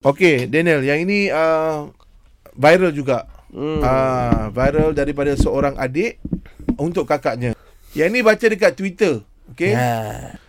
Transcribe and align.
Okey, 0.00 0.48
Daniel, 0.48 0.80
yang 0.80 1.04
ini 1.04 1.28
uh, 1.28 1.92
viral 2.56 2.88
juga. 2.88 3.28
Hmm. 3.52 3.84
Uh, 3.84 4.48
viral 4.48 4.96
daripada 4.96 5.36
seorang 5.36 5.76
adik 5.76 6.16
untuk 6.80 7.04
kakaknya. 7.04 7.52
Yang 7.92 8.08
ini 8.08 8.20
baca 8.24 8.46
dekat 8.48 8.72
Twitter. 8.80 9.20
Okey. 9.52 9.76
Ya. 9.76 10.40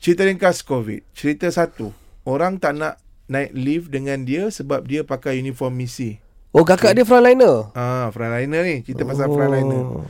Cerita 0.00 0.24
ringkas 0.24 0.64
COVID. 0.64 1.04
Cerita 1.12 1.52
satu. 1.52 1.92
Orang 2.24 2.56
tak 2.56 2.80
nak 2.80 2.96
naik 3.28 3.52
lift 3.52 3.92
dengan 3.92 4.24
dia 4.24 4.48
sebab 4.48 4.88
dia 4.88 5.04
pakai 5.04 5.36
uniform 5.36 5.76
misi. 5.76 6.16
Oh 6.56 6.64
kakak 6.64 6.96
dia 6.96 7.04
frontliner. 7.04 7.68
Ah, 7.76 8.08
frontliner 8.08 8.64
ni. 8.64 8.80
Cerita 8.88 9.04
pasal 9.04 9.28
frontliner. 9.28 9.84
Oh. 10.00 10.08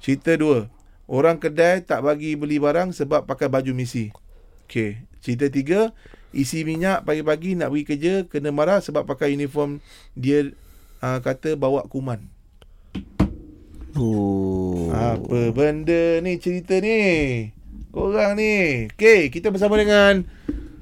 Cerita 0.00 0.32
dua. 0.40 0.72
Orang 1.04 1.36
kedai 1.36 1.84
tak 1.84 2.00
bagi 2.00 2.32
beli 2.32 2.56
barang 2.56 2.96
sebab 2.96 3.28
pakai 3.28 3.52
baju 3.52 3.76
misi. 3.76 4.08
Okey. 4.64 5.04
Cerita 5.20 5.52
tiga. 5.52 5.92
Isi 6.36 6.62
minyak 6.62 7.02
pagi-pagi 7.02 7.56
nak 7.56 7.72
pergi 7.72 7.84
kerja 7.86 8.12
kena 8.22 8.52
marah 8.52 8.78
sebab 8.78 9.02
pakai 9.02 9.32
uniform 9.32 9.80
dia 10.12 10.52
uh, 11.00 11.18
kata 11.18 11.56
bawa 11.56 11.88
kuman. 11.88 12.20
Oh. 13.96 14.92
Apa 14.92 15.48
benda 15.50 16.20
ni 16.20 16.36
cerita 16.36 16.76
ni? 16.76 17.00
Korang 17.88 18.36
ni. 18.36 18.84
Okey, 18.92 19.32
kita 19.32 19.48
bersama 19.48 19.80
dengan 19.80 20.28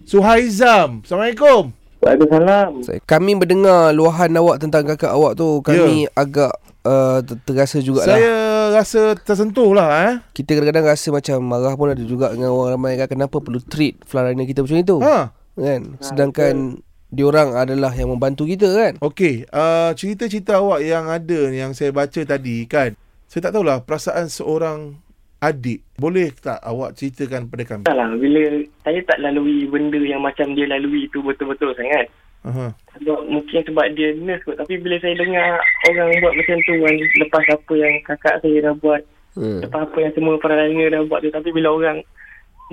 Suhaizam. 0.02 1.06
Assalamualaikum. 1.06 1.70
Waalaikumsalam. 2.02 2.70
Saya- 2.82 3.00
Kami 3.00 3.32
mendengar 3.32 3.88
luahan 3.90 4.34
awak 4.34 4.58
tentang 4.58 4.84
kakak 4.84 5.08
awak 5.08 5.32
tu 5.34 5.64
Kami 5.64 6.04
agak 6.12 6.52
uh, 6.84 7.24
ter- 7.24 7.40
terasa 7.40 7.80
jugalah 7.80 8.12
Saya 8.12 8.34
rasa 8.76 9.16
tersentuh 9.16 9.72
lah 9.72 9.88
eh. 10.04 10.14
Kita 10.34 10.52
kadang-kadang 10.52 10.84
rasa 10.84 11.08
macam 11.08 11.40
marah 11.40 11.72
pun 11.72 11.88
ada 11.88 12.04
juga 12.04 12.28
dengan 12.28 12.52
orang 12.52 12.76
ramai 12.76 13.00
kan 13.00 13.08
Kenapa 13.08 13.40
perlu 13.40 13.56
treat 13.56 13.96
frontliner 14.04 14.44
kita 14.44 14.60
macam 14.60 14.76
itu 14.76 14.96
Ha. 15.00 15.32
Kan? 15.54 15.80
Sedangkan 16.02 16.84
diorang 17.14 17.54
adalah 17.54 17.94
yang 17.94 18.10
membantu 18.10 18.42
kita 18.42 18.74
kan 18.74 18.92
Okey, 18.98 19.46
uh, 19.54 19.94
cerita-cerita 19.94 20.58
awak 20.58 20.82
yang 20.82 21.06
ada 21.06 21.54
yang 21.54 21.70
saya 21.70 21.94
baca 21.94 22.20
tadi 22.26 22.66
kan. 22.66 22.98
Saya 23.30 23.50
tak 23.50 23.58
tahulah 23.58 23.82
perasaan 23.82 24.26
seorang 24.30 24.98
adik. 25.44 25.84
Boleh 26.00 26.32
tak 26.32 26.58
awak 26.64 26.96
ceritakan 26.96 27.46
pada 27.52 27.62
kami? 27.66 27.82
Tak 27.84 27.96
lah, 27.96 28.08
bila 28.16 28.42
saya 28.82 29.00
tak 29.04 29.18
lalui 29.20 29.68
benda 29.68 30.00
yang 30.00 30.24
macam 30.24 30.56
dia 30.56 30.64
lalui 30.64 31.06
tu 31.12 31.20
betul-betul 31.20 31.76
sangat. 31.76 32.08
Aha. 32.44 32.76
Sebab 33.00 33.24
mungkin 33.24 33.60
sebab 33.64 33.86
dia 33.96 34.12
nurse 34.20 34.44
kot. 34.44 34.60
Tapi 34.60 34.76
bila 34.76 35.00
saya 35.00 35.16
dengar 35.16 35.56
orang 35.88 36.08
buat 36.20 36.34
macam 36.36 36.56
tu 36.68 36.74
kan, 36.76 36.94
lepas 37.24 37.44
apa 37.48 37.72
yang 37.72 37.94
kakak 38.04 38.36
saya 38.44 38.58
dah 38.60 38.74
buat, 38.76 39.02
hmm. 39.36 39.60
lepas 39.64 39.80
apa 39.88 39.96
yang 40.00 40.12
semua 40.12 40.34
frontliner 40.40 40.88
dah 40.92 41.02
buat 41.08 41.20
tu. 41.24 41.32
Tapi 41.32 41.48
bila 41.56 41.72
orang, 41.72 42.04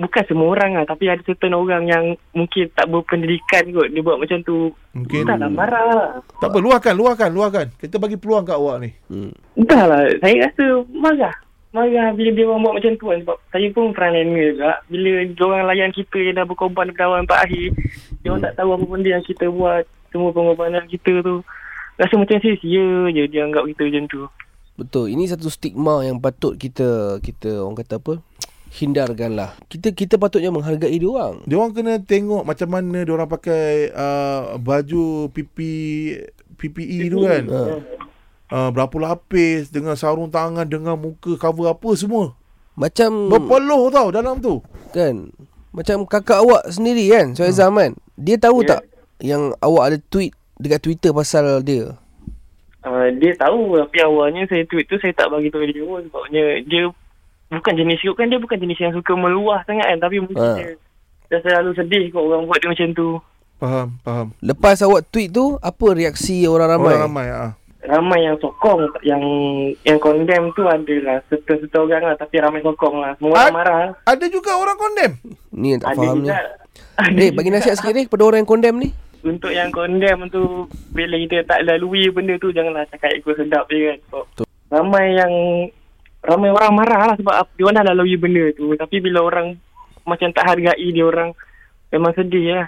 bukan 0.00 0.24
semua 0.24 0.48
orang 0.56 0.80
lah, 0.80 0.84
tapi 0.88 1.08
ada 1.08 1.20
certain 1.20 1.52
orang 1.52 1.84
yang 1.84 2.04
mungkin 2.32 2.68
tak 2.72 2.88
berpendidikan 2.88 3.68
kot. 3.72 3.88
Dia 3.92 4.00
buat 4.00 4.16
macam 4.16 4.38
tu. 4.44 4.72
Mungkin 4.96 5.24
Tak 5.28 5.36
lah, 5.40 5.50
marah 5.52 5.84
lah. 5.88 6.10
tak 6.40 6.48
apa, 6.48 6.58
luahkan, 6.60 6.94
luahkan, 6.96 7.30
luahkan. 7.32 7.66
Kita 7.76 8.00
bagi 8.00 8.16
peluang 8.16 8.44
kat 8.48 8.56
awak 8.56 8.76
ni. 8.84 8.90
Hmm. 9.12 9.32
Entah 9.56 9.84
lah, 9.88 10.00
saya 10.20 10.48
rasa 10.48 10.64
marah. 10.92 11.34
Marah 11.72 12.12
bila 12.12 12.30
dia 12.36 12.44
orang 12.44 12.60
buat 12.64 12.74
macam 12.80 12.92
tu 13.00 13.04
kan. 13.08 13.18
Sebab 13.24 13.36
saya 13.48 13.66
pun 13.72 13.84
frontliner 13.96 14.46
juga. 14.52 14.72
Bila 14.92 15.10
dia 15.24 15.42
orang 15.44 15.64
layan 15.72 15.92
kita 15.92 16.16
yang 16.20 16.36
dah 16.36 16.44
berkorban 16.44 16.92
daripada 16.92 17.08
awal 17.08 17.18
sampai 17.24 17.38
akhir. 17.48 17.68
Dia 18.20 18.28
orang 18.28 18.44
tak 18.44 18.54
tahu 18.60 18.68
apa 18.76 18.84
benda 18.84 19.08
yang 19.08 19.24
kita 19.24 19.44
buat. 19.48 19.84
Semua 20.12 20.30
pengorbanan 20.36 20.84
kita 20.92 21.24
tu. 21.24 21.40
Rasa 21.96 22.14
macam 22.16 22.36
sia-sia 22.40 23.08
je 23.08 23.22
dia 23.28 23.40
anggap 23.44 23.64
kita 23.72 23.88
macam 23.88 24.04
tu. 24.08 24.22
Betul 24.72 25.12
Ini 25.12 25.28
satu 25.28 25.52
stigma 25.52 26.00
yang 26.00 26.16
patut 26.16 26.56
kita 26.56 27.20
Kita 27.20 27.60
orang 27.60 27.76
kata 27.76 28.00
apa 28.00 28.24
Hindarkan 28.72 29.36
lah 29.36 29.52
Kita 29.68 29.92
kita 29.92 30.16
patutnya 30.16 30.48
menghargai 30.48 30.96
diorang 30.96 31.44
Dia 31.44 31.60
orang 31.60 31.76
kena 31.76 32.00
tengok 32.00 32.48
macam 32.48 32.68
mana 32.72 33.04
dia 33.04 33.12
orang 33.12 33.28
pakai 33.28 33.92
uh, 33.92 34.56
baju 34.56 35.28
PP 35.28 35.58
PPE 36.62 37.10
tu 37.10 37.18
kan. 37.26 37.44
Ha. 37.50 37.62
Uh, 38.52 38.68
berapa 38.70 38.94
lapis 39.02 39.72
dengan 39.74 39.98
sarung 39.98 40.30
tangan 40.30 40.62
dengan 40.62 40.94
muka 40.94 41.34
cover 41.34 41.74
apa 41.74 41.90
semua. 41.98 42.38
Macam 42.78 43.28
Berpeluh 43.28 43.90
tau 43.92 44.08
dalam 44.08 44.40
tu. 44.40 44.64
Kan 44.96 45.28
Macam 45.76 46.08
kakak 46.08 46.40
awak 46.40 46.68
sendiri 46.72 47.08
kan 47.12 47.36
Soal 47.36 47.52
Azam 47.52 47.76
kan 47.76 47.92
Dia 48.16 48.40
tahu 48.40 48.64
Ya. 48.64 48.68
tak 48.76 48.80
Yang 49.20 49.42
awak 49.60 49.84
ada 49.92 49.96
tweet 50.08 50.32
Dekat 50.56 50.80
Twitter 50.80 51.12
pasal 51.12 51.60
dia 51.60 52.00
Uh, 52.82 53.14
dia 53.14 53.30
tahu 53.38 53.78
tapi 53.78 54.02
awalnya 54.02 54.42
saya 54.50 54.66
tweet 54.66 54.90
tu 54.90 54.98
saya 54.98 55.14
tak 55.14 55.30
bagi 55.30 55.54
tahu 55.54 55.62
dia 55.70 55.86
pun. 55.86 56.02
Sebabnya 56.02 56.66
dia 56.66 56.90
bukan 57.52 57.74
jenis 57.76 58.00
kan 58.12 58.26
dia 58.26 58.40
bukan 58.40 58.56
jenis 58.56 58.78
yang 58.80 58.92
suka 58.92 59.12
meluah 59.12 59.60
sangat 59.62 59.86
kan. 59.86 59.98
Tapi 60.00 60.16
mungkin 60.18 60.36
Ha. 60.36 60.56
dia 60.56 60.72
dah 61.28 61.40
selalu 61.40 61.70
sedih 61.76 62.08
kot 62.08 62.24
orang 62.24 62.44
buat 62.44 62.58
dia 62.58 62.68
macam 62.68 62.88
tu. 62.92 63.08
Faham, 63.56 63.88
faham. 64.00 64.26
Lepas 64.42 64.82
awak 64.82 65.06
tweet 65.06 65.30
tu 65.30 65.54
Apa 65.56 65.94
reaksi 65.94 66.42
orang 66.44 66.66
ramai 66.66 66.98
Orang 66.98 67.06
ramai 67.06 67.26
ah. 67.30 67.52
ramai 67.82 68.20
yang 68.22 68.34
sokong 68.38 68.90
yang 69.02 69.22
yang 69.82 69.98
condemn 69.98 70.50
tu 70.54 70.66
adalah 70.66 71.22
serta-serta 71.26 71.78
orang 71.78 72.02
lah 72.10 72.14
tapi 72.14 72.38
ramai 72.38 72.58
sokong 72.58 72.98
lah 72.98 73.14
semua 73.14 73.38
orang 73.38 73.54
marah 73.54 73.76
lah. 73.78 73.90
Ada 74.02 74.26
juga 74.26 74.54
orang 74.54 74.74
condemn. 74.74 75.14
Ni 75.54 75.74
yang 75.74 75.80
tak 75.82 75.94
ada 75.94 75.98
faham 76.02 76.18
ni 76.18 76.30
Eh 77.22 77.30
bagi 77.30 77.50
nasihat 77.50 77.78
sikit 77.78 77.92
ni 77.92 78.06
Kepada 78.06 78.22
orang 78.24 78.42
yang 78.42 78.50
condemn 78.50 78.78
ni 78.82 78.90
untuk 79.22 79.54
yang 79.54 79.70
condemn 79.70 80.26
tu 80.28 80.66
bila 80.90 81.14
kita 81.16 81.46
tak 81.46 81.62
lalui 81.62 82.10
benda 82.10 82.34
tu 82.36 82.50
janganlah 82.50 82.82
cakap 82.90 83.14
ego 83.14 83.30
sedap 83.38 83.70
je 83.70 83.94
kan 83.94 83.98
Betul. 84.10 84.46
ramai 84.66 85.14
yang 85.14 85.32
ramai 86.22 86.50
orang 86.54 86.72
marah 86.72 87.00
lah 87.12 87.14
sebab 87.18 87.34
dia 87.58 87.64
orang 87.66 87.84
dah 87.84 87.94
lalui 87.94 88.16
benda 88.16 88.48
tu. 88.54 88.72
Tapi 88.78 89.02
bila 89.02 89.22
orang 89.26 89.58
macam 90.06 90.28
tak 90.34 90.46
hargai 90.46 90.88
dia 90.90 91.04
orang 91.06 91.30
memang 91.94 92.10
sedih 92.16 92.58
lah 92.58 92.66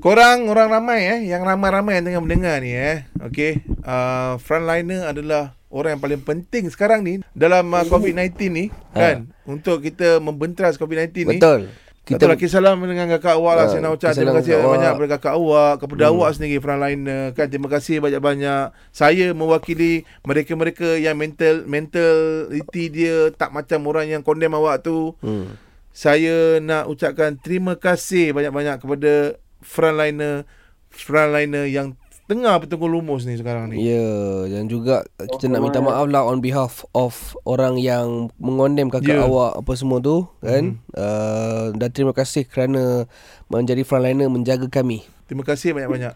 Korang 0.00 0.48
orang 0.48 0.72
ramai 0.72 1.00
eh. 1.04 1.20
Yang 1.28 1.42
ramai-ramai 1.44 2.00
yang 2.00 2.04
tengah 2.08 2.22
mendengar 2.24 2.56
ni 2.64 2.72
eh. 2.72 3.04
Okey. 3.20 3.60
Uh, 3.84 4.40
frontliner 4.40 5.12
adalah 5.12 5.52
orang 5.68 5.96
yang 5.96 6.02
paling 6.02 6.22
penting 6.24 6.64
sekarang 6.72 7.04
ni 7.04 7.20
dalam 7.36 7.68
uh, 7.68 7.84
COVID-19 7.84 8.32
ni 8.48 8.64
kan? 8.96 9.28
Untuk 9.44 9.84
kita 9.84 10.24
membentras 10.24 10.80
COVID-19 10.80 11.12
ni. 11.28 11.36
Betul 11.36 11.68
Kita 12.04 12.28
tak 12.28 12.36
lagi 12.36 12.46
salam 12.52 12.84
dengan 12.84 13.08
kakak 13.16 13.40
awak 13.40 13.54
lah. 13.56 13.64
Ha, 13.64 13.70
Saya 13.72 13.80
nak 13.80 13.96
ucap 13.96 14.12
terima 14.12 14.36
kasih 14.36 14.60
awak. 14.60 14.70
banyak 14.76 14.90
kepada 14.92 15.10
kakak 15.16 15.34
awak, 15.40 15.72
kepada 15.80 16.02
awak 16.12 16.30
sendiri 16.36 16.56
frontliner 16.60 17.24
kan. 17.32 17.46
Terima 17.48 17.68
kasih 17.72 17.96
banyak-banyak. 18.04 18.64
Saya 18.92 19.26
mewakili 19.32 20.04
mereka-mereka 20.20 21.00
yang 21.00 21.16
mental 21.16 21.64
mentality 21.64 22.84
dia 22.92 23.32
tak 23.32 23.56
macam 23.56 23.88
orang 23.88 24.12
yang 24.12 24.20
condemn 24.20 24.52
awak 24.52 24.84
tu. 24.84 25.16
hmm. 25.24 25.56
Saya 25.94 26.58
nak 26.60 26.90
ucapkan 26.90 27.38
terima 27.40 27.78
kasih 27.78 28.34
banyak-banyak 28.34 28.82
kepada 28.82 29.38
frontliner 29.64 30.44
frontliner 30.92 31.66
yang 31.66 31.96
tengah 32.24 32.56
bertengkur 32.56 32.88
lumus 32.88 33.24
ni 33.24 33.34
sekarang 33.34 33.68
ni. 33.68 33.80
Ya 33.80 34.04
Dan 34.46 34.66
juga 34.66 35.04
Kita 35.16 35.46
nak 35.46 35.60
minta 35.60 35.78
maaf 35.78 36.04
lah 36.06 36.24
On 36.24 36.40
behalf 36.40 36.84
of 36.90 37.36
Orang 37.42 37.76
yang 37.76 38.32
Mengondem 38.36 38.88
kakak 38.88 39.16
Ya. 39.16 39.24
awak 39.24 39.60
Apa 39.60 39.72
semua 39.74 40.00
tu 40.00 40.24
Kan 40.40 40.80
uh, 40.92 41.72
Dan 41.72 41.88
terima 41.90 42.10
kasih 42.10 42.44
kerana 42.44 43.04
Menjadi 43.46 43.82
frontliner 43.82 44.26
Menjaga 44.26 44.66
kami 44.66 45.04
Terima 45.24 45.40
kasih 45.40 45.72
banyak-banyak. 45.72 46.12